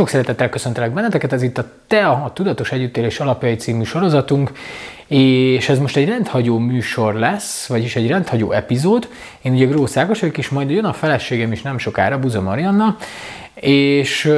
[0.00, 4.52] Sok szeretettel köszöntelek benneteket, ez itt a TEA, a Tudatos Együttélés Alapjai című sorozatunk,
[5.06, 9.08] és ez most egy rendhagyó műsor lesz, vagyis egy rendhagyó epizód.
[9.42, 12.96] Én ugye Grósz Ágos vagyok, és majd jön a feleségem is nem sokára, Buza Marianna,
[13.54, 14.32] és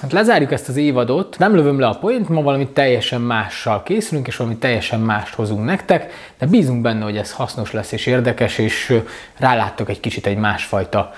[0.00, 4.26] Hát lezárjuk ezt az évadot, nem lövöm le a poént, ma valami teljesen mással készülünk,
[4.26, 8.58] és valami teljesen mást hozunk nektek, de bízunk benne, hogy ez hasznos lesz és érdekes,
[8.58, 9.00] és
[9.38, 11.12] ráláttok egy kicsit egy másfajta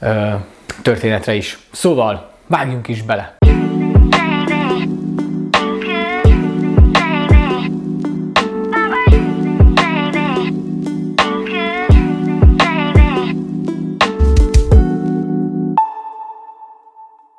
[0.00, 0.34] ö,
[0.82, 1.58] történetre is.
[1.72, 3.36] Szóval, vágjunk is bele!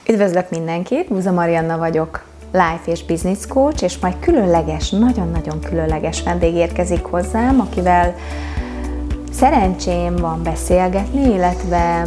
[0.09, 6.53] Üdvözlök mindenkit, Buza Marianna vagyok, life és business coach, és majd különleges, nagyon-nagyon különleges vendég
[6.53, 8.15] érkezik hozzám, akivel
[9.31, 12.03] szerencsém van beszélgetni, illetve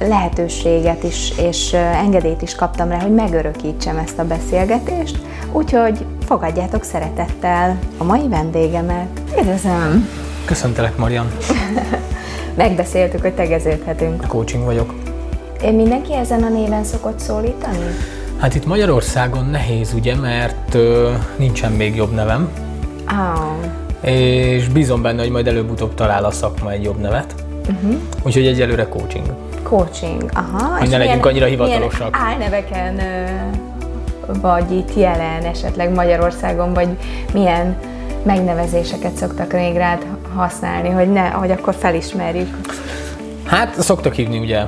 [0.00, 5.18] lehetőséget is és engedélyt is kaptam rá, hogy megörökítsem ezt a beszélgetést,
[5.52, 9.20] úgyhogy fogadjátok szeretettel a mai vendégemet.
[9.40, 10.08] Üdvözlöm!
[10.44, 11.26] Köszöntelek, Marian!
[12.56, 14.26] Megbeszéltük, hogy tegeződhetünk.
[14.26, 14.94] Coaching vagyok.
[15.62, 17.86] Én mindenki ezen a néven szokott szólítani?
[18.38, 22.48] Hát itt Magyarországon nehéz, ugye, mert ö, nincsen még jobb nevem.
[23.08, 24.10] Oh.
[24.10, 27.34] És bízom benne, hogy majd előbb-utóbb talál a szakma egy jobb nevet.
[27.68, 27.96] Uh-huh.
[28.22, 29.26] Úgyhogy egyelőre coaching.
[29.68, 30.78] Coaching, aha.
[30.78, 32.16] Hogy ne legyünk annyira hivatalosak.
[32.20, 33.00] Álneveken
[34.40, 36.88] vagy itt jelen esetleg Magyarországon, vagy
[37.32, 37.76] milyen
[38.22, 42.56] megnevezéseket szoktak még rád használni, hogy, ne, hogy akkor felismerjük?
[43.44, 44.62] Hát szoktak hívni ugye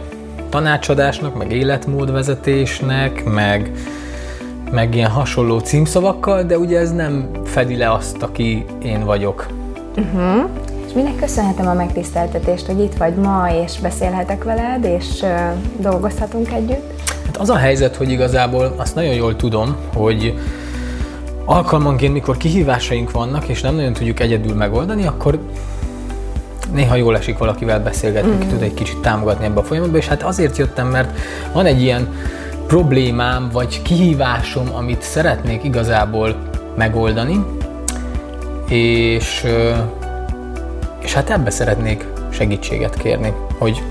[0.49, 3.71] tanácsadásnak, meg életmódvezetésnek, meg,
[4.71, 9.47] meg ilyen hasonló címszavakkal, de ugye ez nem fedi le azt, aki én vagyok.
[9.97, 10.51] Uh-huh.
[10.89, 15.25] És minek köszönhetem a megtiszteltetést, hogy itt vagy ma, és beszélhetek veled, és
[15.79, 17.11] dolgozhatunk együtt?
[17.27, 20.39] Hát az a helyzet, hogy igazából azt nagyon jól tudom, hogy
[21.45, 25.39] alkalmanként, mikor kihívásaink vannak, és nem nagyon tudjuk egyedül megoldani, akkor
[26.73, 28.39] néha jól esik valakivel beszélgetni, mm.
[28.39, 31.19] ki tud egy kicsit támogatni ebbe a folyamatba, és hát azért jöttem, mert
[31.53, 32.09] van egy ilyen
[32.67, 36.37] problémám, vagy kihívásom, amit szeretnék igazából
[36.77, 37.45] megoldani,
[38.69, 39.47] és,
[41.09, 43.83] és hát ebbe szeretnék segítséget kérni, hogy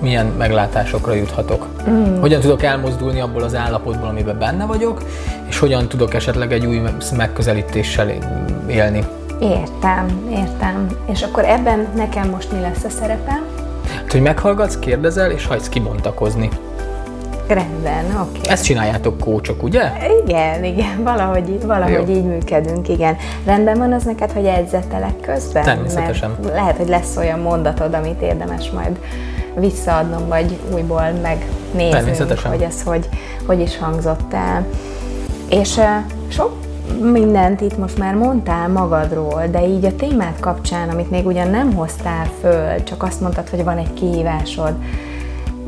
[0.00, 1.66] milyen meglátásokra juthatok.
[1.90, 2.20] Mm.
[2.20, 5.02] Hogyan tudok elmozdulni abból az állapotból, amiben benne vagyok,
[5.48, 6.80] és hogyan tudok esetleg egy új
[7.16, 8.08] megközelítéssel
[8.68, 9.04] élni.
[9.40, 10.86] Értem, értem.
[11.06, 13.44] És akkor ebben nekem most mi lesz a szerepem?
[13.96, 16.48] Hát, hogy meghallgatsz, kérdezel, és hagysz kibontakozni.
[17.46, 18.38] Rendben, oké.
[18.38, 18.50] Okay.
[18.50, 19.92] Ezt csináljátok kócsok, ugye?
[20.24, 23.16] Igen, igen, valahogy, valahogy így működünk, igen.
[23.44, 25.62] Rendben van az neked, hogy edzetelek közben?
[25.62, 26.36] Természetesen.
[26.42, 28.98] Mert lehet, hogy lesz olyan mondatod, amit érdemes majd
[29.56, 33.08] visszaadnom, vagy újból megnéznünk, hogy ez hogy,
[33.46, 34.66] hogy is hangzott el.
[35.48, 35.80] És
[36.28, 36.52] sok
[37.00, 41.74] mindent itt most már mondtál magadról, de így a témát kapcsán, amit még ugyan nem
[41.74, 44.74] hoztál föl, csak azt mondtad, hogy van egy kihívásod,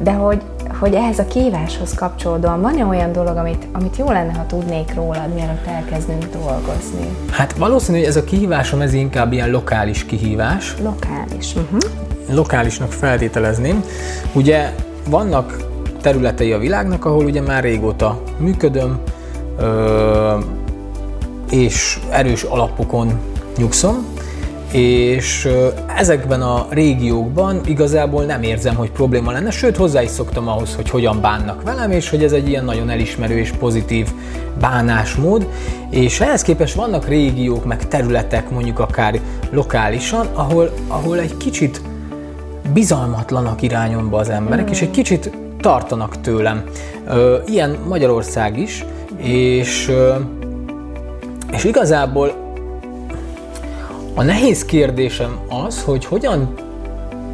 [0.02, 0.42] de hogy,
[0.78, 5.34] hogy ehhez a kihíváshoz kapcsolódóan van-e olyan dolog, amit, amit jó lenne, ha tudnék rólad,
[5.34, 7.16] mielőtt elkezdünk dolgozni?
[7.30, 10.74] Hát valószínű, hogy ez a kihívásom, ez inkább ilyen lokális kihívás.
[10.82, 11.54] Lokális.
[11.54, 11.80] Uh-huh.
[12.34, 13.84] Lokálisnak feltételezném.
[14.32, 14.70] Ugye
[15.08, 15.56] vannak
[16.00, 19.00] területei a világnak, ahol ugye már régóta működöm,
[19.58, 20.44] ö-
[21.50, 23.20] és erős alapokon
[23.56, 24.06] nyugszom,
[24.74, 25.48] és
[25.96, 30.90] ezekben a régiókban igazából nem érzem, hogy probléma lenne, sőt hozzá is szoktam ahhoz, hogy
[30.90, 34.08] hogyan bánnak velem, és hogy ez egy ilyen nagyon elismerő és pozitív
[34.60, 35.48] bánásmód,
[35.90, 39.20] és ehhez képest vannak régiók, meg területek, mondjuk akár
[39.50, 41.80] lokálisan, ahol, ahol egy kicsit
[42.72, 44.70] bizalmatlanak irányomba az emberek, mm.
[44.70, 45.30] és egy kicsit
[45.60, 46.64] tartanak tőlem.
[47.46, 48.84] Ilyen Magyarország is,
[49.16, 49.92] és
[51.52, 52.43] és igazából
[54.14, 56.54] a nehéz kérdésem az, hogy hogyan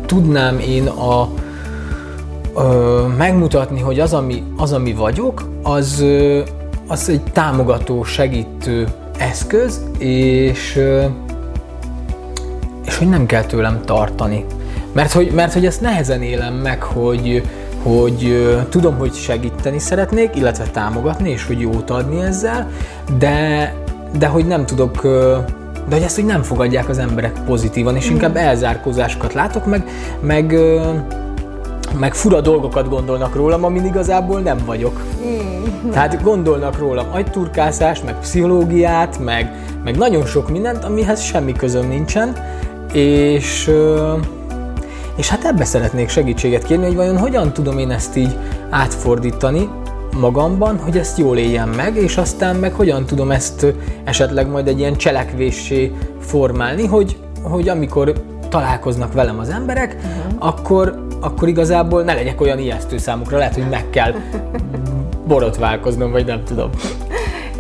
[0.07, 1.29] tudnám én a,
[2.57, 6.41] ö, megmutatni, hogy az ami, az, ami vagyok, az, ö,
[6.87, 8.89] az egy támogató, segítő
[9.19, 11.05] eszköz, és, ö,
[12.87, 14.45] és hogy nem kell tőlem tartani.
[14.93, 17.43] Mert hogy, mert hogy ezt nehezen élem meg, hogy,
[17.83, 22.71] hogy ö, tudom, hogy segíteni szeretnék, illetve támogatni, és hogy jót adni ezzel,
[23.19, 23.75] de,
[24.19, 25.07] de hogy nem tudok,
[25.91, 28.13] de hogy ezt hogy nem fogadják az emberek pozitívan, és mm.
[28.13, 29.85] inkább elzárkózásokat látok, meg,
[30.21, 30.59] meg,
[31.99, 35.03] meg fura dolgokat gondolnak rólam, amin igazából nem vagyok.
[35.27, 35.91] Mm.
[35.91, 39.53] Tehát gondolnak rólam agyturkászást, meg pszichológiát, meg,
[39.85, 42.37] meg nagyon sok mindent, amihez semmi közöm nincsen,
[42.93, 43.71] és,
[45.17, 48.37] és hát ebbe szeretnék segítséget kérni, hogy vajon hogyan tudom én ezt így
[48.71, 49.69] átfordítani,
[50.17, 53.67] magamban, hogy ezt jól éljem meg, és aztán meg hogyan tudom ezt
[54.05, 58.13] esetleg majd egy ilyen cselekvéssé formálni, hogy, hogy amikor
[58.49, 60.35] találkoznak velem az emberek, uh-huh.
[60.39, 64.15] akkor, akkor igazából ne legyek olyan ijesztő számukra, lehet, hogy meg kell
[65.29, 66.71] borotválkoznom, vagy nem tudom.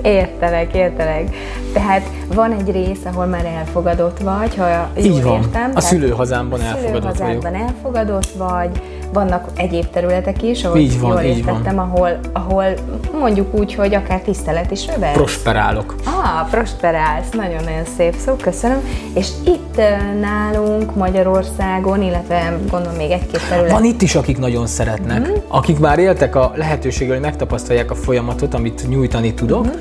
[0.02, 1.34] Értelek, értelek.
[1.72, 5.40] Tehát van egy rész, ahol már elfogadott vagy, ha jól Így van.
[5.40, 5.70] értem.
[5.74, 7.66] A szülőhazámban elfogadott szülőhazámban vagyok.
[7.68, 8.70] elfogadott vagy,
[9.12, 11.90] vannak egyéb területek is, ahol így van, jól így értettem, van.
[11.90, 12.64] Ahol, ahol
[13.20, 15.12] mondjuk úgy, hogy akár tisztelet is övel.
[15.12, 15.94] Prosperálok.
[16.04, 18.80] Ah, prosperálsz, nagyon-nagyon szép szó, köszönöm.
[19.14, 19.80] És itt
[20.20, 23.70] nálunk Magyarországon, illetve gondolom még egy-két terület.
[23.70, 25.34] Van itt is, akik nagyon szeretnek, mm-hmm.
[25.48, 29.78] akik már éltek a lehetőséggel, hogy megtapasztalják a folyamatot, amit nyújtani tudok, mm-hmm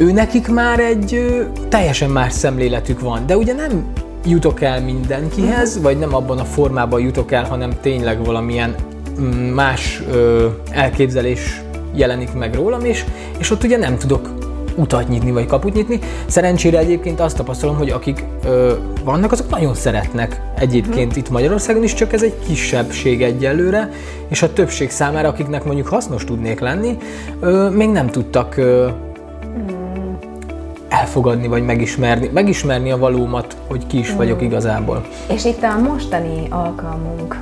[0.00, 3.84] ő nekik már egy ö, teljesen más szemléletük van, de ugye nem
[4.24, 8.74] jutok el mindenkihez, vagy nem abban a formában jutok el, hanem tényleg valamilyen
[9.20, 9.24] mm,
[9.54, 11.62] más ö, elképzelés
[11.94, 13.04] jelenik meg rólam, és,
[13.38, 14.28] és ott ugye nem tudok
[14.76, 15.98] utat nyitni, vagy kaput nyitni.
[16.26, 18.72] Szerencsére egyébként azt tapasztalom, hogy akik ö,
[19.04, 23.90] vannak, azok nagyon szeretnek egyébként itt Magyarországon is, csak ez egy kisebbség egyelőre,
[24.28, 26.96] és a többség számára, akiknek mondjuk hasznos tudnék lenni,
[27.40, 28.88] ö, még nem tudtak ö,
[31.00, 34.44] elfogadni, vagy megismerni, megismerni a valómat, hogy ki is vagyok mm.
[34.44, 35.04] igazából.
[35.32, 37.38] És itt a mostani alkalmunk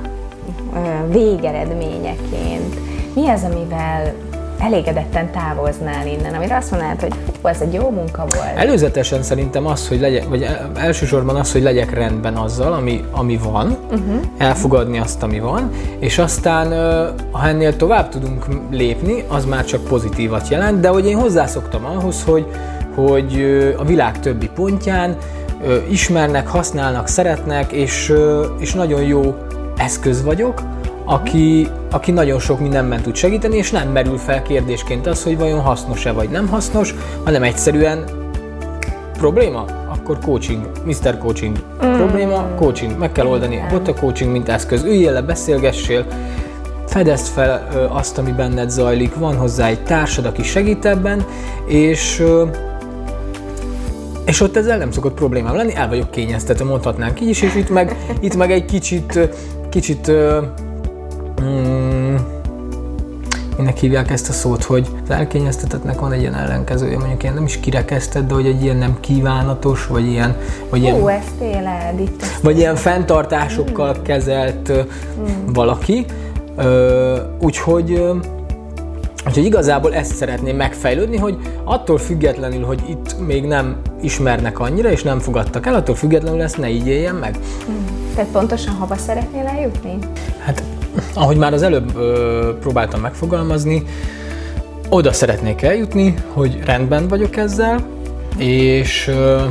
[1.11, 2.75] végeredményeként
[3.15, 4.13] mi az, amivel
[4.59, 8.55] elégedetten távoznál innen, amire azt mondanád, hogy hú, ez egy jó munka volt?
[8.55, 13.77] Előzetesen szerintem az, hogy legyek, vagy elsősorban az, hogy legyek rendben azzal, ami, ami van,
[13.91, 14.21] uh-huh.
[14.37, 16.67] elfogadni azt, ami van, és aztán,
[17.31, 22.23] ha ennél tovább tudunk lépni, az már csak pozitívat jelent, de hogy én hozzászoktam ahhoz,
[22.23, 22.45] hogy,
[22.95, 23.43] hogy
[23.77, 25.17] a világ többi pontján
[25.89, 28.13] ismernek, használnak, szeretnek, és,
[28.59, 29.35] és nagyon jó
[29.77, 30.61] eszköz vagyok,
[31.05, 35.59] aki, aki nagyon sok mindenben tud segíteni, és nem merül fel kérdésként az, hogy vajon
[35.59, 38.03] hasznos-e vagy nem hasznos, hanem egyszerűen
[39.17, 39.65] probléma?
[39.87, 41.17] Akkor coaching, Mr.
[41.17, 41.57] Coaching.
[41.85, 41.93] Mm.
[41.93, 42.47] Probléma?
[42.55, 42.97] Coaching.
[42.97, 43.63] Meg kell oldani.
[43.73, 44.83] Ott a coaching, mint eszköz.
[44.83, 46.05] Üljél le, beszélgessél,
[46.87, 51.25] fedezd fel azt, ami benned zajlik, van hozzá egy társad, aki segít ebben,
[51.65, 52.23] és
[54.29, 57.69] és ott ezzel nem szokott problémám lenni, el vagyok kényeztetve, mondhatnánk így is, és itt
[57.69, 59.29] meg, itt meg egy kicsit,
[59.69, 60.11] kicsit
[61.41, 62.15] mm,
[63.57, 67.43] minek hívják ezt a szót, hogy az elkényeztetetnek van egy ilyen ellenkezője, mondjuk ilyen nem
[67.43, 70.35] is kirekesztett, de hogy egy ilyen nem kívánatos, vagy ilyen...
[70.69, 72.25] Vagy ilyen, Ó, ezt éled itt.
[72.41, 74.03] Vagy ilyen fenntartásokkal mm.
[74.03, 75.53] kezelt mm.
[75.53, 76.05] valaki.
[77.39, 78.01] Úgyhogy
[79.27, 85.03] Úgyhogy igazából ezt szeretném megfejlődni, hogy attól függetlenül, hogy itt még nem ismernek annyira, és
[85.03, 87.37] nem fogadtak el, attól függetlenül ezt ne így éljen meg.
[87.65, 87.85] Hmm.
[88.15, 89.97] Tehát pontosan hova szeretnél eljutni?
[90.39, 90.63] Hát,
[91.13, 93.83] ahogy már az előbb ö, próbáltam megfogalmazni,
[94.89, 97.79] oda szeretnék eljutni, hogy rendben vagyok ezzel,
[98.37, 99.43] és ö,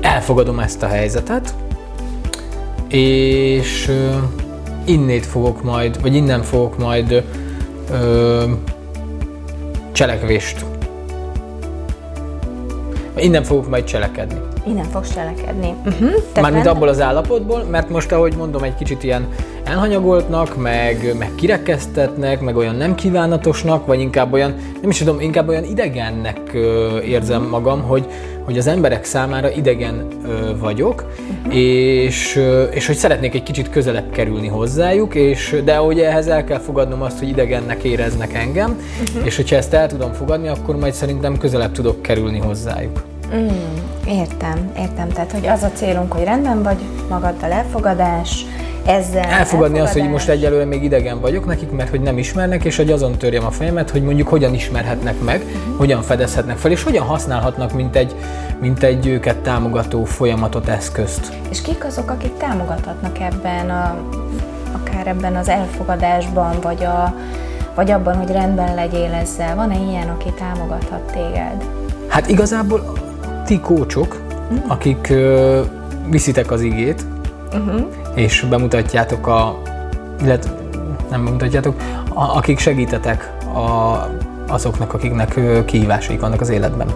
[0.00, 1.54] elfogadom ezt a helyzetet,
[2.88, 4.16] és ö,
[4.84, 7.24] innét fogok majd, vagy innen fogok majd
[7.90, 8.44] ö,
[9.92, 10.64] cselekvést.
[13.16, 14.40] Innen fogok majd cselekedni.
[14.66, 15.74] Innen fogsz cselekedni.
[15.86, 16.10] Uh-huh.
[16.40, 19.28] Mármint abból az állapotból, mert most, ahogy mondom, egy kicsit ilyen
[19.64, 25.48] elhanyagoltnak, meg, meg kirekesztetnek, meg olyan nem kívánatosnak, vagy inkább olyan, nem is tudom, inkább
[25.48, 28.06] olyan idegennek ö, érzem magam, hogy,
[28.46, 31.04] hogy az emberek számára idegen ö, vagyok,
[31.40, 31.56] uh-huh.
[31.56, 36.44] és, ö, és hogy szeretnék egy kicsit közelebb kerülni hozzájuk, és, de hogy ehhez el
[36.44, 39.26] kell fogadnom azt, hogy idegennek éreznek engem, uh-huh.
[39.26, 43.02] és hogyha ezt el tudom fogadni, akkor majd szerintem közelebb tudok kerülni hozzájuk.
[43.34, 43.46] Mm,
[44.08, 45.08] értem, értem.
[45.08, 48.44] Tehát, hogy az a célunk, hogy rendben vagy magaddal elfogadás,
[48.86, 52.76] ezzel Elfogadni azt, hogy most egyelőre még idegen vagyok nekik, mert hogy nem ismernek, és
[52.76, 55.76] hogy azon törjem a fejemet, hogy mondjuk hogyan ismerhetnek meg, uh-huh.
[55.76, 58.14] hogyan fedezhetnek fel, és hogyan használhatnak, mint egy,
[58.60, 61.32] mint egy őket támogató folyamatot, eszközt.
[61.50, 63.96] És kik azok, akik támogathatnak ebben, a,
[64.72, 67.14] akár ebben az elfogadásban, vagy, a,
[67.74, 69.54] vagy abban, hogy rendben legyél ezzel?
[69.54, 71.64] Van-e ilyen, aki támogathat téged?
[72.08, 72.92] Hát igazából
[73.44, 74.70] ti kócsok, uh-huh.
[74.70, 75.60] akik ö,
[76.10, 77.04] viszitek az igét,
[77.52, 77.86] uh-huh.
[78.16, 79.62] És bemutatjátok a,
[80.22, 80.50] illetve
[81.10, 81.74] nem bemutatjátok,
[82.14, 83.96] a, akik segítetek a,
[84.48, 86.88] azoknak, akiknek kihívásaik vannak az életben.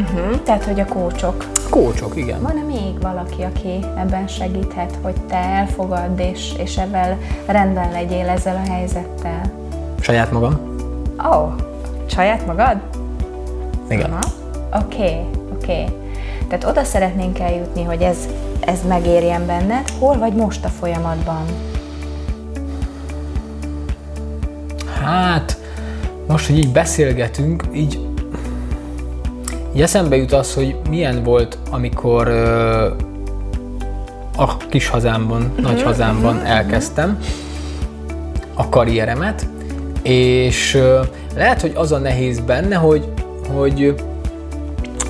[0.00, 0.42] Uh-huh.
[0.42, 1.44] Tehát, hogy a kócsok.
[1.70, 2.42] Kócsok, igen.
[2.42, 8.62] Van-e még valaki, aki ebben segíthet, hogy te elfogadd, és, és ebben rendben legyél ezzel
[8.66, 9.52] a helyzettel?
[10.00, 10.76] Saját magam.
[11.32, 11.52] Ó, oh,
[12.06, 12.76] saját magad?
[13.88, 14.12] Igen.
[14.12, 14.26] Oké,
[14.72, 15.24] oké.
[15.52, 16.03] Okay, okay.
[16.48, 18.16] Tehát oda szeretnénk eljutni, hogy ez
[18.66, 21.44] ez megérjen benned, hol vagy most a folyamatban?
[25.02, 25.58] Hát,
[26.26, 28.00] most, hogy így beszélgetünk, így,
[29.74, 32.86] így eszembe jut az, hogy milyen volt, amikor ö,
[34.36, 37.18] a kis hazámban, uh-huh, nagy hazámban uh-huh, elkezdtem
[38.54, 39.46] a karrieremet,
[40.02, 41.00] és ö,
[41.36, 43.12] lehet, hogy az a nehéz benne, hogy,
[43.54, 43.94] hogy,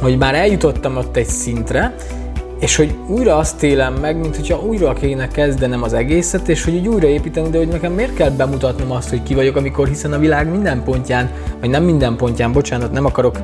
[0.04, 1.94] hogy már eljutottam ott egy szintre,
[2.60, 6.74] és hogy újra azt élem meg, mint hogyha újra kéne kezdenem az egészet, és hogy
[6.74, 10.12] így újra építeni, de hogy nekem miért kell bemutatnom azt, hogy ki vagyok, amikor hiszen
[10.12, 11.30] a világ minden pontján,
[11.60, 13.38] vagy nem minden pontján, bocsánat, nem akarok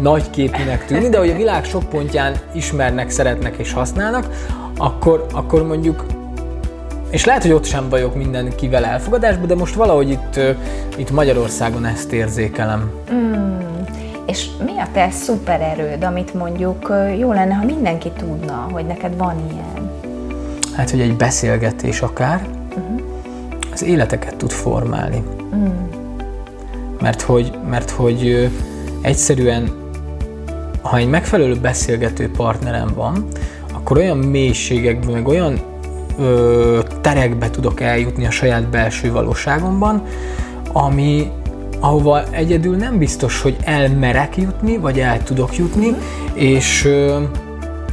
[0.00, 4.26] nagy képűnek tűnni, de hogy a világ sok pontján ismernek, szeretnek és használnak,
[4.76, 6.04] akkor, akkor mondjuk
[7.10, 10.40] és lehet, hogy ott sem vagyok mindenkivel elfogadásban, de most valahogy itt,
[10.96, 12.90] itt Magyarországon ezt érzékelem.
[13.12, 13.69] Mm.
[14.30, 19.34] És mi a te szupererőd, amit mondjuk jó lenne, ha mindenki tudna, hogy neked van
[19.52, 19.90] ilyen?
[20.76, 23.00] Hát, hogy egy beszélgetés akár uh-huh.
[23.72, 25.22] az életeket tud formálni.
[25.54, 25.66] Mm.
[27.00, 28.50] Mert hogy, mert hogy
[29.02, 29.70] egyszerűen,
[30.82, 33.26] ha egy megfelelő beszélgető partnerem van,
[33.72, 35.60] akkor olyan mélységekbe, meg olyan
[36.18, 40.02] ö, terekbe tudok eljutni a saját belső valóságomban,
[40.72, 41.30] ami,
[41.80, 45.94] ahova egyedül nem biztos, hogy elmerek jutni, vagy el tudok jutni,
[46.34, 46.88] és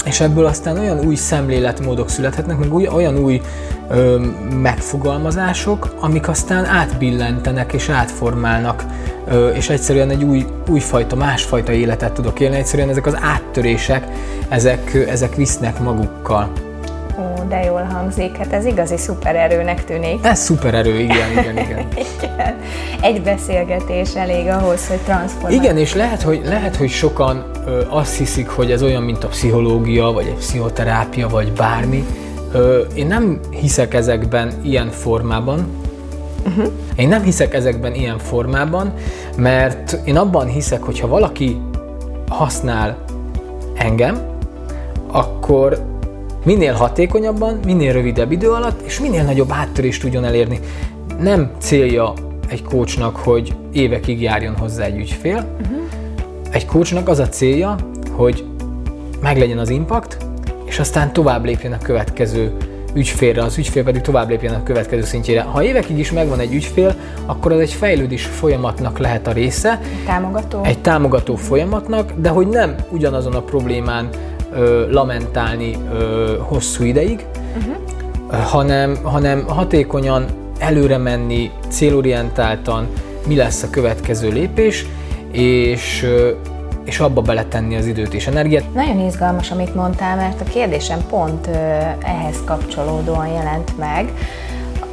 [0.08, 3.42] és ebből aztán olyan új szemléletmódok születhetnek, meg olyan új
[3.90, 4.26] ö,
[4.62, 8.84] megfogalmazások, amik aztán átbillentenek és átformálnak,
[9.28, 12.56] ö, és egyszerűen egy új, újfajta, másfajta életet tudok élni.
[12.56, 14.08] Egyszerűen ezek az áttörések,
[14.50, 16.52] ezek, ezek visznek magukkal.
[17.20, 18.38] Ó, de jól hangzik.
[18.38, 20.26] Hát ez igazi szupererőnek tűnik.
[20.26, 21.88] Ez szupererő, igen, igen, igen.
[22.22, 22.56] igen.
[23.02, 25.64] Egy beszélgetés elég ahhoz, hogy transformáljuk.
[25.64, 29.28] Igen, és lehet, hogy, lehet, hogy sokan ö, azt hiszik, hogy ez olyan, mint a
[29.28, 32.06] pszichológia, vagy egy pszichoterápia, vagy bármi.
[32.52, 35.86] Ö, én nem hiszek ezekben ilyen formában,
[36.46, 36.72] Uh-huh.
[36.96, 38.94] Én nem hiszek ezekben ilyen formában,
[39.38, 41.62] mert én abban hiszek, hogy ha valaki
[42.30, 42.98] használ
[43.76, 44.22] engem,
[45.12, 45.97] akkor
[46.48, 50.60] minél hatékonyabban, minél rövidebb idő alatt, és minél nagyobb áttörést tudjon elérni.
[51.20, 52.14] Nem célja
[52.48, 55.58] egy coachnak, hogy évekig járjon hozzá egy ügyfél.
[55.62, 55.78] Uh-huh.
[56.52, 57.76] Egy coachnak az a célja,
[58.12, 58.46] hogy
[59.22, 60.18] meglegyen az impact,
[60.66, 62.56] és aztán tovább lépjen a következő
[62.94, 65.42] ügyfélre, az ügyfél pedig tovább lépjen a következő szintjére.
[65.42, 69.80] Ha évekig is megvan egy ügyfél, akkor az egy fejlődés folyamatnak lehet a része.
[69.82, 70.64] Egy támogató.
[70.64, 74.10] Egy támogató folyamatnak, de hogy nem ugyanazon a problémán
[74.58, 77.26] ö, lamentálni ö, hosszú ideig,
[77.58, 78.44] uh-huh.
[78.44, 80.26] hanem, hanem hatékonyan
[80.60, 82.88] előre menni, célorientáltan,
[83.28, 84.86] mi lesz a következő lépés,
[85.32, 86.06] és
[86.88, 88.74] és abba beletenni az időt és energiát.
[88.74, 91.48] Nagyon izgalmas, amit mondtál, mert a kérdésem pont
[92.02, 94.12] ehhez kapcsolódóan jelent meg.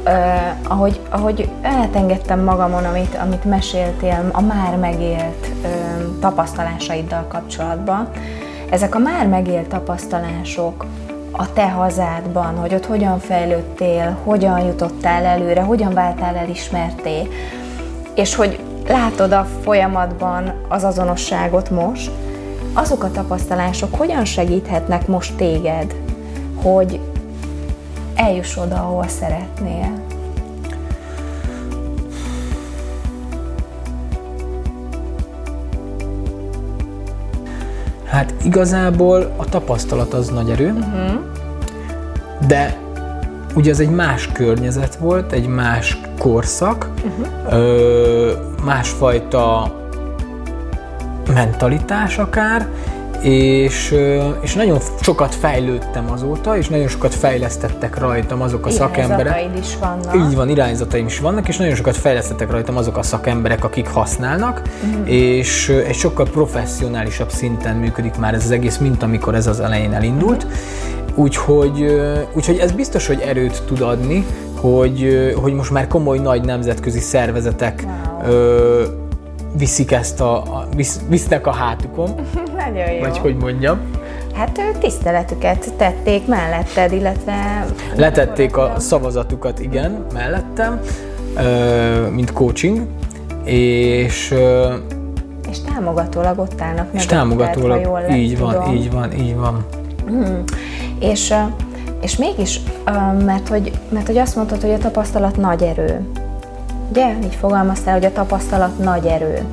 [0.05, 5.69] Uh, ahogy, ahogy elengedtem magamon, amit, amit meséltél a már megélt uh,
[6.19, 8.09] tapasztalásaiddal kapcsolatban,
[8.69, 10.85] ezek a már megélt tapasztalások
[11.31, 17.27] a te hazádban, hogy ott hogyan fejlődtél, hogyan jutottál előre, hogyan váltál elismerté,
[18.15, 22.11] és hogy látod a folyamatban az azonosságot most,
[22.73, 25.95] azok a tapasztalások hogyan segíthetnek most téged,
[26.61, 26.99] hogy
[28.15, 30.14] eljuss oda, ahol szeretnél?
[38.15, 41.21] Hát igazából a tapasztalat az nagy erő, uh-huh.
[42.47, 42.77] de
[43.55, 47.53] ugye ez egy más környezet volt, egy más korszak, uh-huh.
[47.53, 48.31] ö,
[48.65, 49.73] másfajta
[51.33, 52.67] mentalitás akár,
[53.25, 53.95] és,
[54.41, 59.49] és nagyon sokat fejlődtem azóta, és nagyon sokat fejlesztettek rajtam azok a szakemberek.
[59.59, 60.15] is vannak.
[60.15, 64.61] Így van, irányzataim is vannak, és nagyon sokat fejlesztettek rajtam azok a szakemberek, akik használnak,
[64.83, 65.11] uh-huh.
[65.11, 69.93] és egy sokkal professzionálisabb szinten működik már ez az egész, mint amikor ez az elején
[69.93, 70.43] elindult.
[70.43, 71.23] Uh-huh.
[71.23, 72.01] Úgyhogy,
[72.33, 77.83] úgyhogy ez biztos, hogy erőt tud adni, hogy, hogy most már komoly nagy nemzetközi szervezetek
[77.85, 78.31] wow.
[78.31, 78.83] ö,
[79.57, 82.09] viszik ezt a, a visz, visznek a hátukon.
[82.65, 82.99] Nagyon jó.
[82.99, 83.79] Vagy hogy mondjam.
[84.33, 87.65] Hát tiszteletüket tették melletted, illetve...
[87.95, 90.79] Letették a szavazatukat, igen, mellettem,
[92.11, 92.81] mint coaching,
[93.43, 94.33] és...
[95.49, 98.75] És támogatólag ott állnak És támogatólag, jól így van, tudom.
[98.75, 99.65] így van, így van.
[100.05, 100.43] Hmm.
[100.99, 101.33] És,
[102.01, 102.59] és mégis,
[103.25, 106.07] mert hogy, mert hogy azt mondtad, hogy a tapasztalat nagy erő.
[106.89, 109.45] Ugye, így fogalmaztál, hogy a tapasztalat nagy erő.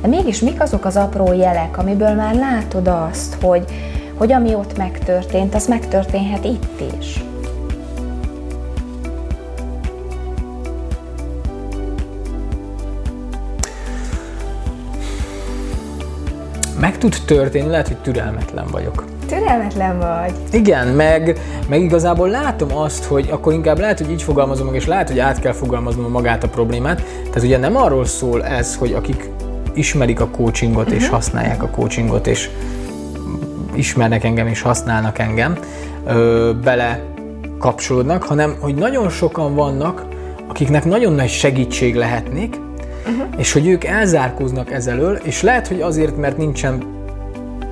[0.00, 3.64] De mégis mik azok az apró jelek, amiből már látod azt, hogy,
[4.14, 7.22] hogy ami ott megtörtént, az megtörténhet itt is?
[16.80, 19.17] Meg tud történni, lehet, hogy türelmetlen vagyok.
[19.28, 20.32] Türelmetlen vagy.
[20.52, 24.86] Igen, meg, meg igazából látom azt, hogy akkor inkább lehet, hogy így fogalmazom meg, és
[24.86, 27.02] lehet, hogy át kell fogalmaznom magát a problémát.
[27.02, 29.30] Tehát ugye nem arról szól ez, hogy akik
[29.74, 30.98] ismerik a coachingot uh-huh.
[30.98, 31.14] és mhm.
[31.14, 32.50] használják a coachingot, és
[33.74, 35.58] ismernek engem és használnak engem,
[36.06, 37.02] ö, bele
[37.58, 40.06] kapcsolódnak, hanem hogy nagyon sokan vannak,
[40.48, 43.26] akiknek nagyon nagy segítség lehetnék, uh-huh.
[43.36, 46.96] és hogy ők elzárkóznak ezelől, és lehet, hogy azért, mert nincsen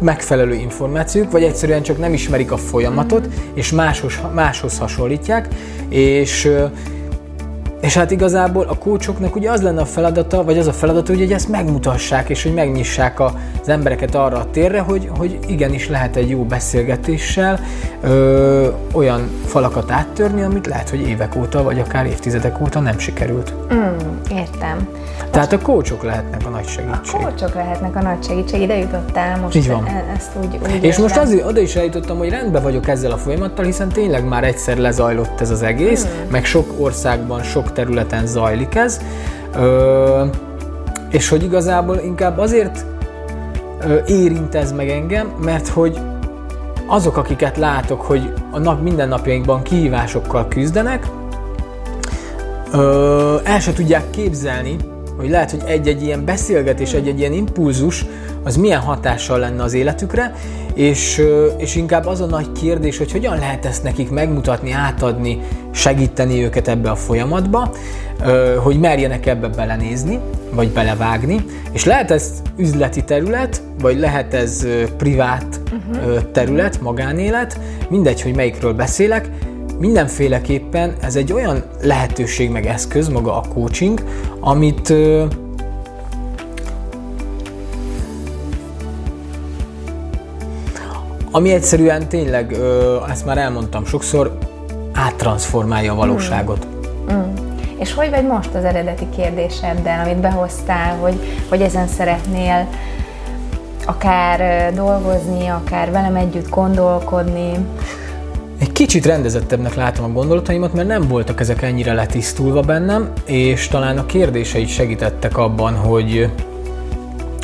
[0.01, 5.49] megfelelő információk, vagy egyszerűen csak nem ismerik a folyamatot, és máshoz, máshoz hasonlítják,
[5.89, 6.51] és
[7.81, 11.33] és hát igazából a kócsoknak ugye az lenne a feladata, vagy az a feladata, hogy
[11.33, 16.31] ezt megmutassák, és hogy megnyissák az embereket arra a térre, hogy, hogy igenis lehet egy
[16.31, 17.61] jó beszélgetéssel
[18.03, 23.55] ö, olyan falakat áttörni, amit lehet, hogy évek óta, vagy akár évtizedek óta nem sikerült.
[23.75, 23.97] Mm,
[24.31, 24.89] értem.
[25.31, 27.21] Tehát a kócsok lehetnek a nagy segítség.
[27.21, 29.87] A kócsok lehetnek a nagy segítség, ide jutottál most Így van.
[29.87, 33.17] E- ezt úgy, úgy És most azért oda is eljutottam, hogy rendben vagyok ezzel a
[33.17, 36.31] folyamattal, hiszen tényleg már egyszer lezajlott ez az egész, hmm.
[36.31, 39.01] meg sok országban, sok területen zajlik ez.
[39.57, 40.25] Ö,
[41.11, 42.87] és hogy igazából inkább azért
[43.81, 45.99] ö, érint ez meg engem, mert hogy
[46.87, 51.07] azok, akiket látok, hogy a nap mindennapjainkban kihívásokkal küzdenek,
[52.73, 54.77] ö, el se tudják képzelni,
[55.17, 58.05] hogy lehet, hogy egy-egy ilyen beszélgetés, egy-egy ilyen impulzus,
[58.43, 60.35] az milyen hatással lenne az életükre,
[60.75, 61.23] és,
[61.57, 66.69] és inkább az a nagy kérdés, hogy hogyan lehet ezt nekik megmutatni, átadni, segíteni őket
[66.69, 67.71] ebbe a folyamatba,
[68.63, 70.19] hogy merjenek ebbe belenézni,
[70.51, 76.31] vagy belevágni, és lehet ez üzleti terület, vagy lehet ez privát uh-huh.
[76.33, 79.31] terület, magánélet, mindegy, hogy melyikről beszélek,
[79.79, 84.05] mindenféleképpen ez egy olyan lehetőség meg eszköz, maga a coaching,
[84.41, 84.93] amit
[91.31, 92.57] ami egyszerűen tényleg,
[93.11, 94.39] ezt már elmondtam sokszor,
[94.93, 96.67] áttransformálja a valóságot.
[97.13, 97.17] Mm.
[97.17, 97.35] Mm.
[97.79, 102.69] És hogy vagy most az eredeti kérdéseddel, amit behoztál, hogy, hogy ezen szeretnél
[103.87, 107.53] akár dolgozni, akár velem együtt gondolkodni?
[108.59, 113.99] Egy kicsit rendezettebbnek látom a gondolataimat, mert nem voltak ezek ennyire letisztulva bennem, és talán
[113.99, 116.31] a kérdései segítettek abban, hogy,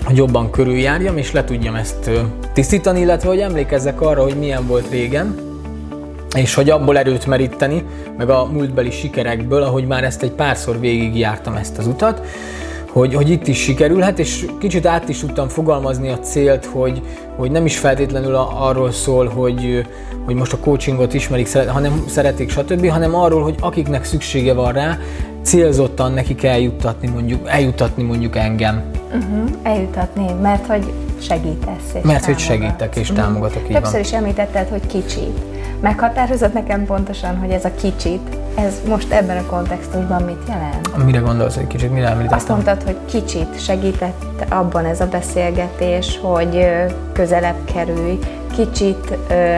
[0.04, 2.10] hogy jobban körüljárjam, és le tudjam ezt
[2.52, 5.34] tisztítani, illetve hogy emlékezzek arra, hogy milyen volt régen,
[6.36, 7.84] és hogy abból erőt meríteni,
[8.16, 12.26] meg a múltbeli sikerekből, ahogy már ezt egy párszor végigjártam ezt az utat,
[12.92, 17.02] hogy, hogy itt is sikerülhet, és kicsit át is tudtam fogalmazni a célt, hogy,
[17.36, 19.86] hogy nem is feltétlenül arról szól, hogy,
[20.24, 24.98] hogy most a coachingot ismerik, hanem szeretik, stb., hanem arról, hogy akiknek szüksége van rá,
[25.42, 28.82] célzottan nekik eljuttatni mondjuk, eljuttatni mondjuk engem.
[29.14, 31.94] Uh-huh, eljutatni, mert hogy segítesz.
[31.94, 33.24] És mert hogy segítek és uh-huh.
[33.24, 33.68] támogatok.
[33.68, 35.51] Többször is említetted, hogy kicsit.
[35.82, 41.04] Meghatározott nekem pontosan, hogy ez a kicsit, ez most ebben a kontextusban mit jelent?
[41.04, 42.38] Mire gondolsz, hogy kicsit, mire említettem?
[42.38, 46.66] Azt mondtad, hogy kicsit segített abban ez a beszélgetés, hogy
[47.12, 48.18] közelebb kerülj,
[48.54, 49.54] kicsit ö,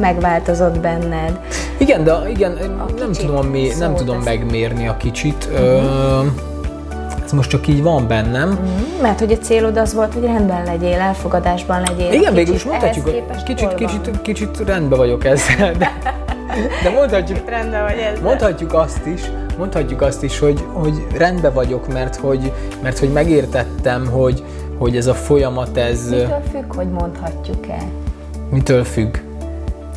[0.00, 1.40] megváltozott benned.
[1.78, 2.58] Igen, de igen,
[2.98, 5.48] nem tudom, mi, nem tudom megmérni a kicsit.
[5.52, 5.66] Uh-huh.
[5.66, 6.24] Ö,
[7.26, 8.48] ez most csak így van bennem.
[8.48, 12.12] Mm, mert hogy a célod az volt, hogy rendben legyél, elfogadásban legyél.
[12.12, 15.92] Igen, végül is mondhatjuk, hogy kicsit, kicsit, kicsit rendben vagyok ezzel, de,
[16.82, 18.22] de mondhatjuk, rendben vagy ezzel.
[18.22, 19.20] mondhatjuk azt is,
[19.58, 24.44] mondhatjuk azt is, hogy, hogy rendben vagyok, mert hogy, mert hogy megértettem, hogy,
[24.78, 26.08] hogy ez a folyamat, ez...
[26.10, 27.78] Mitől függ, hogy mondhatjuk-e?
[28.50, 29.16] Mitől függ?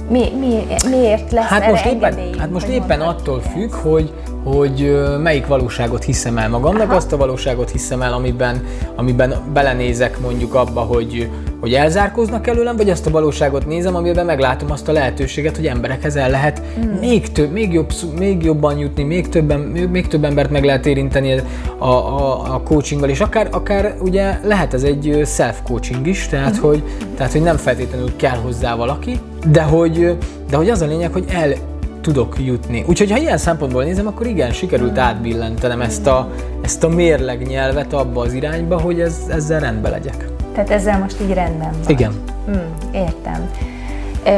[0.09, 4.13] Mi, mi, miért lesz hát most éppen, Hát most éppen attól függ, hogy,
[4.55, 6.95] hogy melyik valóságot hiszem el magamnak, Aha.
[6.95, 8.63] azt a valóságot hiszem el, amiben,
[8.95, 14.71] amiben belenézek mondjuk abba, hogy, hogy elzárkóznak előlem, vagy azt a valóságot nézem, amiben meglátom
[14.71, 16.89] azt a lehetőséget, hogy emberekhez el lehet hmm.
[16.99, 21.41] még több, még, jobb, még jobban jutni, még, többen, még több embert meg lehet érinteni
[21.77, 26.69] a, a, a coachinggal, és akár, akár ugye lehet ez egy self-coaching is, tehát, hmm.
[26.69, 26.83] hogy,
[27.15, 29.19] tehát hogy nem feltétlenül kell hozzá valaki,
[29.51, 30.17] de hogy,
[30.49, 31.53] de hogy az a lényeg, hogy el
[32.01, 32.83] tudok jutni.
[32.87, 36.31] Úgyhogy ha ilyen szempontból nézem, akkor igen, sikerült átbillentenem ezt a,
[36.61, 40.27] ezt a mérleg nyelvet abba az irányba, hogy ez, ezzel rendbe legyek.
[40.53, 41.89] Tehát ezzel most így rendben van.
[41.91, 42.11] Igen.
[42.45, 43.49] Hmm, értem.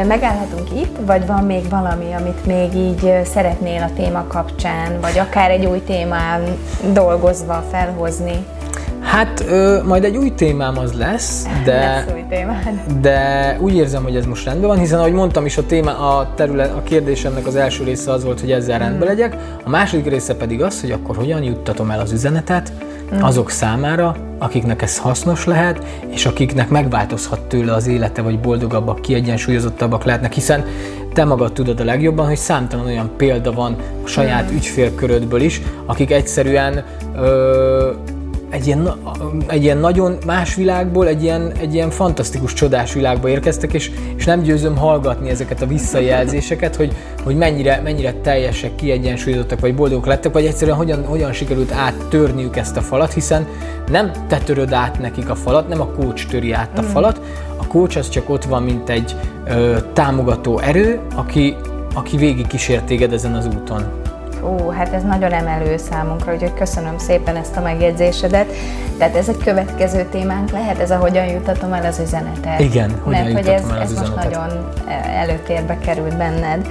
[0.07, 5.51] Megállhatunk itt, vagy van még valami, amit még így szeretnél a téma kapcsán, vagy akár
[5.51, 6.41] egy új témán
[6.93, 8.45] dolgozva felhozni?
[9.11, 12.81] Hát ö, majd egy új témám az lesz, de, lesz új témád.
[13.01, 16.33] de úgy érzem, hogy ez most rendben van, hiszen ahogy mondtam is, a, téma, a,
[16.35, 19.07] terület, a kérdésemnek az első része az volt, hogy ezzel rendben hmm.
[19.07, 22.71] legyek, a második része pedig az, hogy akkor hogyan juttatom el az üzenetet
[23.15, 23.21] mm.
[23.21, 30.03] azok számára, akiknek ez hasznos lehet, és akiknek megváltozhat tőle az élete, vagy boldogabbak, kiegyensúlyozottabbak
[30.03, 30.65] lehetnek, hiszen
[31.13, 34.55] te magad tudod a legjobban, hogy számtalan olyan példa van a saját mm.
[34.55, 36.83] ügyfélkörödből is, akik egyszerűen
[37.15, 37.91] ö,
[38.51, 38.91] egy ilyen,
[39.47, 44.25] egy ilyen nagyon más világból, egy ilyen, egy ilyen fantasztikus, csodás világba érkeztek, és, és
[44.25, 50.33] nem győzöm hallgatni ezeket a visszajelzéseket, hogy, hogy mennyire, mennyire teljesek, kiegyensúlyozottak, vagy boldogok lettek,
[50.33, 53.47] vagy egyszerűen hogyan, hogyan sikerült áttörniük ezt a falat, hiszen
[53.91, 56.85] nem te töröd át nekik a falat, nem a kócs töri át a mm.
[56.85, 57.21] falat,
[57.57, 59.15] a kócs az csak ott van, mint egy
[59.47, 61.55] ö, támogató erő, aki,
[61.93, 64.00] aki végig kísért téged ezen az úton.
[64.43, 68.47] Ó, hát ez nagyon emelő számunkra, úgyhogy köszönöm szépen ezt a megjegyzésedet.
[68.97, 72.59] Tehát ez egy következő témánk lehet, ez a hogyan jutatom el az üzenetet.
[72.59, 74.15] Igen, hogyan Mert hogy ez, el az ez üzenetet.
[74.15, 74.69] most nagyon
[75.15, 76.67] előtérbe került benned.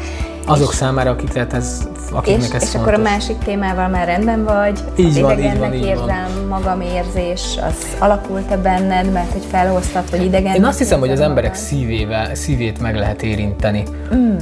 [0.47, 2.75] Azok és, számára, akik tehát ez, akiknek és, ez És fontos.
[2.75, 6.29] akkor a másik témával már rendben vagy, így az van, idegennek így van, így érzem,
[6.35, 6.47] van.
[6.49, 10.55] magam érzés, az alakult-e benned, mert hogy felhoztad, hogy idegen.
[10.55, 13.83] Én azt hiszem, hogy az emberek szívével, szívét meg lehet érinteni.
[14.15, 14.37] Mm.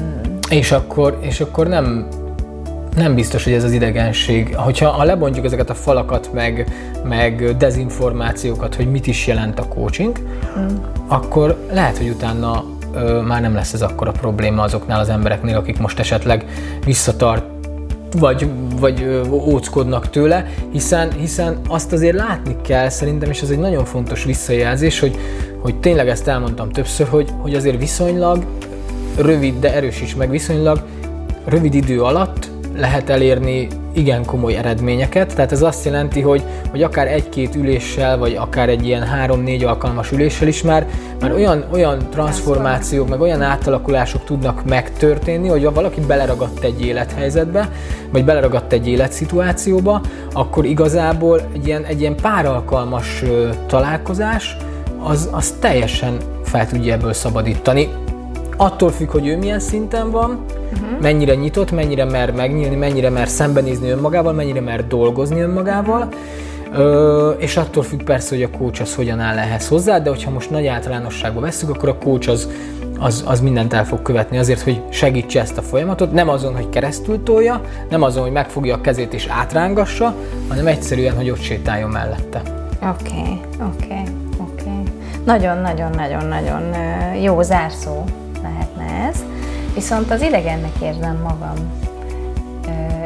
[0.51, 2.07] És akkor, és akkor nem
[2.99, 4.57] nem biztos, hogy ez az idegenség.
[4.57, 6.73] Hogyha ha lebontjuk ezeket a falakat, meg,
[7.05, 10.19] meg dezinformációkat, hogy mit is jelent a coaching,
[10.59, 10.67] mm.
[11.07, 15.79] akkor lehet, hogy utána ö, már nem lesz ez akkora probléma azoknál az embereknél, akik
[15.79, 16.45] most esetleg
[16.85, 17.45] visszatart
[18.19, 23.59] vagy, vagy ö, óckodnak tőle, hiszen, hiszen azt azért látni kell szerintem, és ez egy
[23.59, 25.17] nagyon fontos visszajelzés, hogy,
[25.59, 28.45] hogy tényleg ezt elmondtam többször, hogy, hogy azért viszonylag
[29.17, 30.83] rövid, de erős is meg viszonylag
[31.45, 32.48] rövid idő alatt
[32.79, 38.35] lehet elérni igen komoly eredményeket, tehát ez azt jelenti, hogy, hogy akár egy-két üléssel, vagy
[38.35, 40.87] akár egy ilyen három-négy alkalmas üléssel is már,
[41.21, 47.69] már olyan, olyan transformációk, meg olyan átalakulások tudnak megtörténni, hogy ha valaki beleragadt egy élethelyzetbe,
[48.13, 50.01] vagy beleragadt egy életszituációba,
[50.33, 53.23] akkor igazából egy ilyen, egy ilyen páralkalmas
[53.67, 54.57] találkozás,
[55.03, 57.89] az, az teljesen fel tudja ebből szabadítani.
[58.61, 61.01] Attól függ, hogy ő milyen szinten van, uh-huh.
[61.01, 66.09] mennyire nyitott, mennyire mer megnyílni, mennyire mer szembenézni önmagával, mennyire mer dolgozni önmagával,
[66.73, 70.31] Ö, és attól függ persze, hogy a coach az hogyan áll ehhez hozzá, de hogyha
[70.31, 72.49] most nagy általánosságban veszük, akkor a coach az,
[72.99, 76.69] az, az mindent el fog követni azért, hogy segítse ezt a folyamatot, nem azon, hogy
[76.69, 80.15] keresztül tolja, nem azon, hogy megfogja a kezét és átrángassa,
[80.49, 82.43] hanem egyszerűen, hogy ott sétáljon mellette.
[82.83, 83.41] Oké, okay,
[83.73, 84.03] oké, okay,
[84.39, 84.63] oké.
[84.63, 84.83] Okay.
[85.25, 86.63] Nagyon-nagyon-nagyon-nagyon
[87.23, 88.05] jó zárszó
[89.11, 89.25] ez.
[89.75, 91.87] Viszont az idegennek érzem magam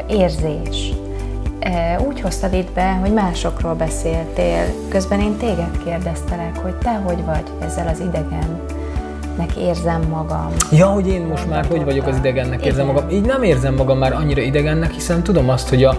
[0.07, 0.93] érzés.
[2.07, 7.43] Úgy hoztad itt be, hogy másokról beszéltél, közben én téged kérdeztelek, hogy te hogy vagy
[7.61, 10.47] ezzel az idegennek érzem magam.
[10.71, 13.09] Ja, hogy én most már hogy vagyok az idegennek érzem magam.
[13.09, 15.97] Így nem érzem magam már annyira idegennek, hiszen tudom azt, hogy a,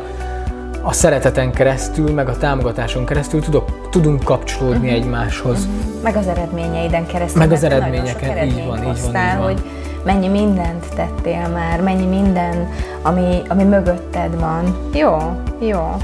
[0.83, 4.93] a szereteten keresztül, meg a támogatáson keresztül tudok, tudunk kapcsolódni uh-huh.
[4.93, 5.59] egymáshoz.
[5.59, 6.03] Uh-huh.
[6.03, 7.41] Meg az eredményeiden keresztül.
[7.41, 9.37] Meg az eredményeken, így van, így van, így van.
[9.37, 9.63] Hogy
[10.05, 12.69] mennyi mindent tettél már, mennyi minden,
[13.03, 14.91] ami, ami mögötted van.
[14.93, 15.17] Jó,
[15.59, 15.97] jó.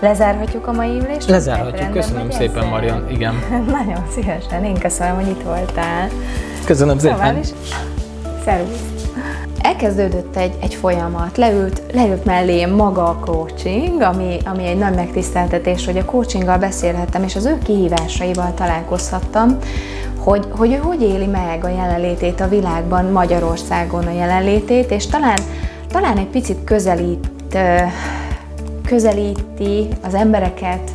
[0.00, 1.28] Lezárhatjuk a mai ülést?
[1.28, 1.90] Lezárhatjuk.
[1.90, 2.70] Köszönöm szépen, ezzel?
[2.70, 3.10] Marian.
[3.10, 3.34] Igen.
[3.78, 4.64] Nagyon szívesen.
[4.64, 6.08] Én köszönöm, hogy itt voltál.
[6.64, 7.38] Köszönöm szépen.
[7.38, 7.48] Is.
[8.44, 8.93] Szervusz.
[9.64, 15.84] Elkezdődött egy, egy folyamat, leült, leült mellé maga a coaching, ami, ami egy nagy megtiszteltetés,
[15.84, 19.58] hogy a coachinggal beszélhettem, és az ő kihívásaival találkozhattam,
[20.18, 25.38] hogy, hogy ő hogy éli meg a jelenlétét a világban, Magyarországon a jelenlétét, és talán,
[25.88, 27.28] talán egy picit közelít,
[28.86, 30.90] közelíti az embereket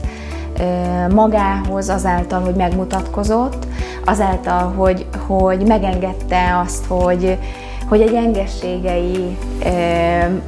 [1.13, 3.67] magához azáltal, hogy megmutatkozott,
[4.05, 7.37] azáltal, hogy, hogy megengedte azt, hogy,
[7.89, 9.37] hogy a gyengeségei,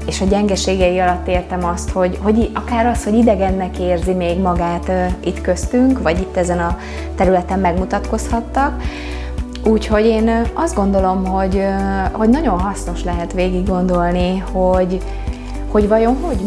[0.06, 4.92] és a gyengeségei alatt értem azt, hogy, hogy akár az, hogy idegennek érzi még magát
[5.24, 6.78] itt köztünk, vagy itt ezen a
[7.16, 8.82] területen megmutatkozhattak,
[9.64, 11.64] Úgyhogy én azt gondolom, hogy,
[12.12, 15.02] hogy nagyon hasznos lehet végig gondolni, hogy,
[15.72, 16.40] hogy vajon hogy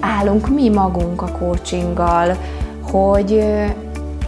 [0.00, 2.36] állunk mi magunk a coachinggal,
[2.90, 3.44] hogy,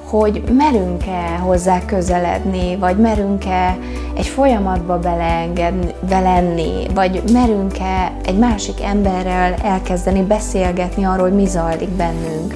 [0.09, 3.79] hogy merünk-e hozzá közeledni, vagy merünk-e
[4.17, 11.89] egy folyamatba beleengedni, belenni, vagy merünk-e egy másik emberrel elkezdeni beszélgetni arról, hogy mi zajlik
[11.89, 12.55] bennünk.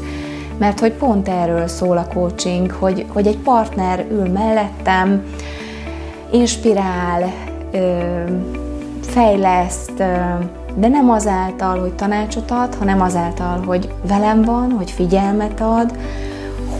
[0.58, 5.24] Mert hogy pont erről szól a coaching, hogy, hogy egy partner ül mellettem,
[6.30, 7.32] inspirál,
[9.00, 9.96] fejleszt,
[10.74, 15.92] de nem azáltal, hogy tanácsot ad, hanem azáltal, hogy velem van, hogy figyelmet ad,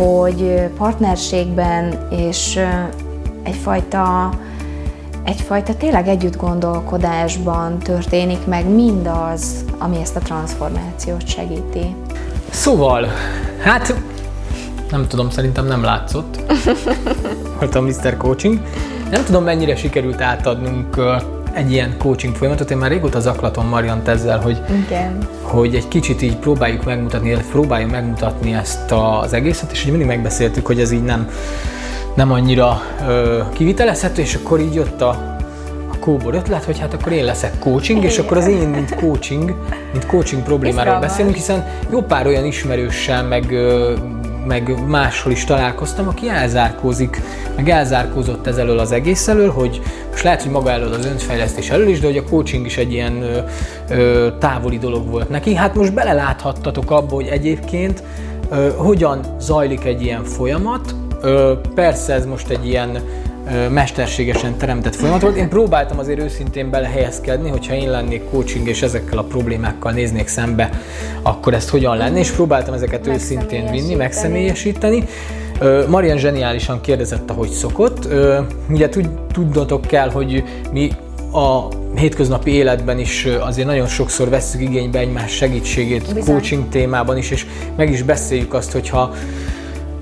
[0.02, 2.58] hogy partnerségben és
[3.42, 4.30] egyfajta,
[5.24, 11.94] egyfajta tényleg együtt gondolkodásban történik meg mindaz, ami ezt a transformációt segíti.
[12.50, 13.06] Szóval,
[13.62, 13.94] hát
[14.90, 16.40] Nem tudom, szerintem nem látszott.
[17.58, 18.16] Volt a Mr.
[18.16, 18.60] Coaching.
[19.10, 20.96] Nem tudom, mennyire sikerült átadnunk
[21.54, 22.70] egy ilyen coaching folyamatot.
[22.70, 25.18] Én már régóta zaklatom Mariant ezzel, hogy, Igen.
[25.42, 30.08] hogy egy kicsit így próbáljuk megmutatni, illetve próbáljuk megmutatni ezt az egészet, és hogy mindig
[30.08, 31.30] megbeszéltük, hogy ez így nem,
[32.14, 35.32] nem annyira ö, kivitelezhető, és akkor így jött a,
[36.02, 38.10] kóbor ötlet, hogy hát akkor én leszek coaching, Igen.
[38.10, 39.54] és akkor az én, mint coaching,
[39.92, 43.54] mint coaching problémáról beszélünk, hiszen jó pár olyan ismerőssel, meg
[44.46, 47.20] meg máshol is találkoztam, aki elzárkózik,
[47.57, 51.70] meg elzárkózott ez elől az egész elől, hogy most lehet, hogy maga elől az önfejlesztés
[51.70, 53.24] elől is, de hogy a coaching is egy ilyen
[53.88, 55.55] ö, távoli dolog volt neki.
[55.55, 58.02] Hát most beleláthattatok abba, hogy egyébként
[58.50, 60.94] ö, hogyan zajlik egy ilyen folyamat.
[61.20, 62.98] Ö, persze ez most egy ilyen
[63.70, 65.37] mesterségesen teremtett folyamat volt.
[65.37, 70.70] Én próbáltam azért őszintén belehelyezkedni, hogyha én lennék coaching és ezekkel a problémákkal néznék szembe,
[71.22, 75.05] akkor ezt hogyan lenne, és próbáltam ezeket őszintén vinni, megszemélyesíteni.
[75.88, 78.09] Marian zseniálisan kérdezett, ahogy szokott.
[78.70, 78.88] Ugye
[79.33, 80.90] tudnotok kell, hogy mi
[81.33, 86.35] a hétköznapi életben is azért nagyon sokszor vesszük igénybe egymás segítségét Bizony.
[86.35, 89.14] coaching témában is, és meg is beszéljük azt, hogyha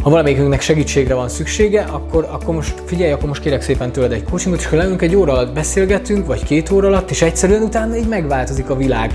[0.03, 4.25] ha valamelyikünknek segítségre van szüksége, akkor, akkor most figyelj, akkor most kérek szépen tőled egy
[4.25, 7.97] coachingot, és ha leülünk egy óra alatt beszélgetünk, vagy két óra alatt, és egyszerűen utána
[7.97, 9.15] így megváltozik a világ.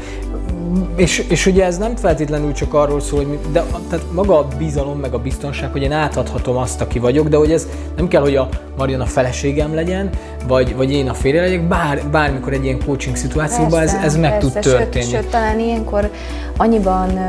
[0.95, 4.48] És, és ugye ez nem feltétlenül csak arról szól, hogy mi, de tehát maga a
[4.58, 8.21] bizalom, meg a biztonság, hogy én átadhatom azt, aki vagyok, de hogy ez nem kell,
[8.21, 10.10] hogy a Marian a feleségem legyen,
[10.48, 14.17] vagy, vagy én a férje legyek, bár, bármikor egy ilyen coaching szituációban persze, ez, ez
[14.17, 15.06] meg persze, tud történni.
[15.06, 16.10] Sőt, sőt, talán ilyenkor
[16.58, 17.19] annyiban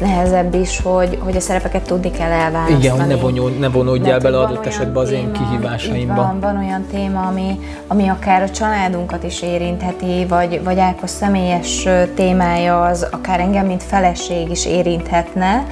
[0.00, 2.78] nehezebb is, hogy, hogy a szerepeket tudni kell elválasztani.
[2.78, 6.14] Igen, hogy ne, vonul, ne vonódj el bele adott esetben az én kihívásaimba.
[6.14, 11.88] Van, van olyan téma, ami, ami akár a családunkat is érintheti, vagy, vagy Ákos személyes
[12.14, 15.66] témája az akár engem, mint feleség is érinthetne,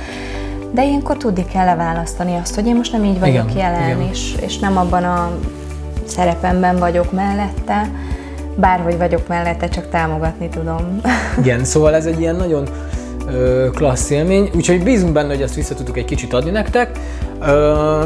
[0.70, 4.08] de ilyenkor tudni kell leválasztani azt, hogy én most nem így vagyok igen, jelen, igen.
[4.10, 5.30] És, és nem abban a
[6.06, 7.90] szerepemben vagyok mellette,
[8.56, 11.00] bárhogy vagyok mellette, csak támogatni tudom.
[11.38, 12.68] Igen, szóval ez egy ilyen nagyon
[13.74, 16.98] klassz élmény, úgyhogy bízunk benne, hogy ezt vissza tudtuk egy kicsit adni nektek.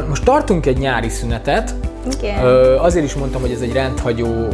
[0.09, 1.75] Most tartunk egy nyári szünetet,
[2.19, 2.45] Igen.
[2.79, 4.49] azért is mondtam, hogy ez egy rendhagyó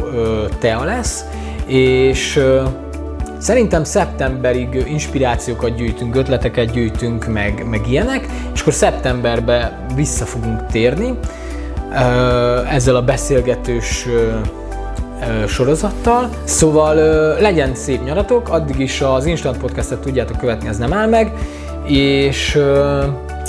[0.59, 1.25] tea lesz,
[1.65, 2.43] és
[3.43, 11.19] Szerintem szeptemberig inspirációkat gyűjtünk, ötleteket gyűjtünk, meg, meg ilyenek, és akkor szeptemberbe vissza fogunk térni
[12.69, 14.07] ezzel a beszélgetős
[15.47, 16.29] sorozattal.
[16.43, 16.95] Szóval
[17.39, 21.33] legyen szép nyaratok, addig is az Instant Podcastet tudjátok követni, ez nem áll meg,
[21.85, 22.59] és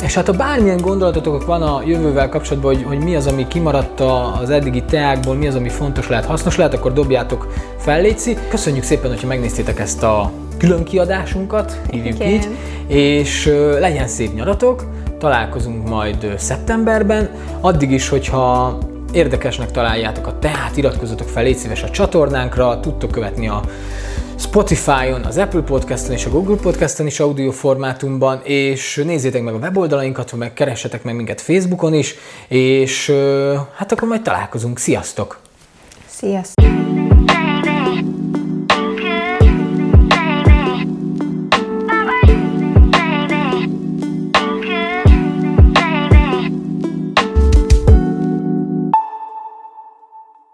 [0.05, 4.01] és hát ha bármilyen gondolatotok van a jövővel kapcsolatban, hogy, hogy mi az, ami kimaradt
[4.41, 8.37] az eddigi teákból, mi az, ami fontos lehet, hasznos lehet, akkor dobjátok fel, Léci.
[8.49, 12.29] Köszönjük szépen, hogyha megnéztétek ezt a külön kiadásunkat, hívjuk Igen.
[12.29, 12.49] így,
[12.87, 14.85] és legyen szép nyaratok,
[15.19, 17.31] találkozunk majd szeptemberben.
[17.61, 18.79] Addig is, hogyha
[19.15, 23.63] érdekesnek találjátok a tehát, iratkozzatok fel, légy szíves a csatornánkra, tudtok követni a
[24.39, 29.59] Spotify-on, az Apple Podcast-on és a Google Podcast-on is audio formátumban, és nézzétek meg a
[29.59, 32.15] weboldalainkat, meg keressetek meg minket Facebookon is,
[32.49, 33.13] és
[33.77, 34.79] hát akkor majd találkozunk.
[34.79, 35.39] Sziasztok!
[36.07, 37.04] Sziasztok!